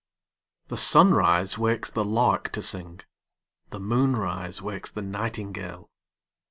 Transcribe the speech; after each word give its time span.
The 0.69 0.77
sunrise 0.77 1.59
wakes 1.59 1.91
the 1.91 2.03
lark 2.03 2.49
to 2.53 2.63
sing, 2.63 3.01
The 3.69 3.79
moonrise 3.79 4.59
wakes 4.59 4.89
the 4.89 5.03
nightingale. 5.03 5.91